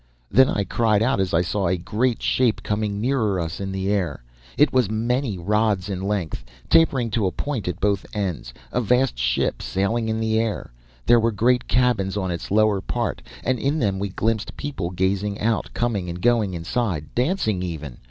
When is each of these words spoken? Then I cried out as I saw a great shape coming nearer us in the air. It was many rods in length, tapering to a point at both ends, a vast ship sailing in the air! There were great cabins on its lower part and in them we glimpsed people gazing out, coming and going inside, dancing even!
Then 0.31 0.49
I 0.49 0.63
cried 0.63 1.03
out 1.03 1.19
as 1.19 1.31
I 1.31 1.43
saw 1.43 1.67
a 1.67 1.77
great 1.77 2.23
shape 2.23 2.63
coming 2.63 2.99
nearer 2.99 3.39
us 3.39 3.59
in 3.59 3.71
the 3.71 3.91
air. 3.91 4.23
It 4.57 4.73
was 4.73 4.89
many 4.89 5.37
rods 5.37 5.89
in 5.89 6.01
length, 6.01 6.43
tapering 6.69 7.11
to 7.11 7.27
a 7.27 7.31
point 7.31 7.67
at 7.67 7.79
both 7.79 8.03
ends, 8.11 8.51
a 8.71 8.81
vast 8.81 9.19
ship 9.19 9.61
sailing 9.61 10.09
in 10.09 10.19
the 10.19 10.39
air! 10.39 10.71
There 11.05 11.19
were 11.19 11.31
great 11.31 11.67
cabins 11.67 12.17
on 12.17 12.31
its 12.31 12.49
lower 12.49 12.81
part 12.81 13.21
and 13.43 13.59
in 13.59 13.77
them 13.77 13.99
we 13.99 14.09
glimpsed 14.09 14.57
people 14.57 14.89
gazing 14.89 15.39
out, 15.39 15.69
coming 15.75 16.09
and 16.09 16.19
going 16.19 16.55
inside, 16.55 17.13
dancing 17.13 17.61
even! 17.61 17.99